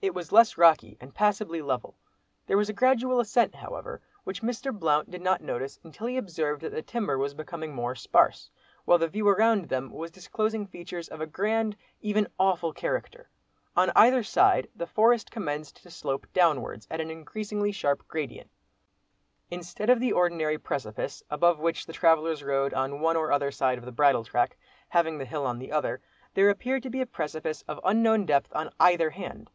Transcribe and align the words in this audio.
It 0.00 0.14
was 0.14 0.30
less 0.30 0.56
rocky, 0.56 0.96
and 1.00 1.12
passably 1.12 1.60
level. 1.60 1.96
There 2.46 2.56
was 2.56 2.68
a 2.68 2.72
gradual 2.72 3.20
ascent 3.20 3.56
however, 3.56 4.00
which 4.24 4.42
Mr. 4.42 4.72
Blount 4.72 5.10
did 5.10 5.20
not 5.20 5.42
notice 5.42 5.78
until 5.82 6.06
he 6.06 6.16
observed 6.16 6.62
that 6.62 6.70
the 6.70 6.80
timber 6.82 7.18
was 7.18 7.34
becoming 7.34 7.74
more 7.74 7.94
sparse, 7.94 8.48
while 8.86 8.96
the 8.96 9.08
view 9.08 9.28
around 9.28 9.68
them 9.68 9.90
was 9.90 10.12
disclosing 10.12 10.66
features 10.66 11.08
of 11.08 11.20
a 11.20 11.26
grand, 11.26 11.76
even 12.00 12.28
awful 12.38 12.72
character. 12.72 13.28
On 13.76 13.90
either 13.96 14.22
side 14.22 14.68
the 14.74 14.86
forest 14.86 15.32
commenced 15.32 15.82
to 15.82 15.90
slope 15.90 16.28
downwards, 16.32 16.86
at 16.90 17.00
an 17.00 17.10
increasingly 17.10 17.72
sharp 17.72 18.06
gradient. 18.06 18.50
Instead 19.50 19.90
of 19.90 20.00
the 20.00 20.12
ordinary 20.12 20.58
precipice, 20.58 21.24
above 21.28 21.58
which 21.58 21.84
the 21.86 21.92
travellers 21.92 22.42
rode, 22.44 22.72
on 22.72 23.00
one 23.00 23.16
or 23.16 23.32
other 23.32 23.50
side 23.50 23.78
of 23.78 23.84
the 23.84 23.92
bridle 23.92 24.24
track, 24.24 24.56
having 24.90 25.18
the 25.18 25.26
hill 25.26 25.44
on 25.44 25.58
the 25.58 25.72
other, 25.72 26.00
there 26.34 26.48
appeared 26.48 26.84
to 26.84 26.88
be 26.90 27.00
a 27.00 27.04
precipice 27.06 27.62
of 27.62 27.80
unknown 27.84 28.24
depth 28.24 28.50
on 28.54 28.70
either 28.78 29.10
hand. 29.10 29.50